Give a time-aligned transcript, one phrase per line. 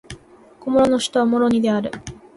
[0.59, 1.91] コモロの首都はモロニである